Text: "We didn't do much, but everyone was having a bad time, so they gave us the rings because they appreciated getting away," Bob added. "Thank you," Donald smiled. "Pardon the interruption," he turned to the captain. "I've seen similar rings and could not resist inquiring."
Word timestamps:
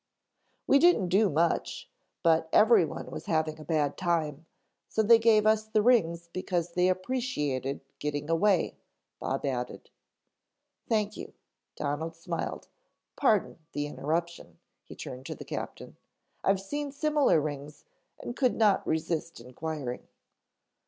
"We 0.65 0.79
didn't 0.79 1.09
do 1.09 1.29
much, 1.29 1.87
but 2.23 2.49
everyone 2.51 3.11
was 3.11 3.27
having 3.27 3.59
a 3.59 3.63
bad 3.63 3.97
time, 3.99 4.47
so 4.89 5.03
they 5.03 5.19
gave 5.19 5.45
us 5.45 5.65
the 5.67 5.83
rings 5.83 6.27
because 6.33 6.71
they 6.71 6.87
appreciated 6.89 7.81
getting 7.99 8.27
away," 8.27 8.77
Bob 9.19 9.45
added. 9.45 9.91
"Thank 10.89 11.17
you," 11.17 11.33
Donald 11.75 12.15
smiled. 12.15 12.67
"Pardon 13.15 13.59
the 13.73 13.85
interruption," 13.85 14.57
he 14.85 14.95
turned 14.95 15.27
to 15.27 15.35
the 15.35 15.45
captain. 15.45 15.97
"I've 16.43 16.59
seen 16.61 16.91
similar 16.91 17.39
rings 17.39 17.85
and 18.19 18.35
could 18.35 18.55
not 18.55 18.87
resist 18.87 19.39
inquiring." 19.39 20.07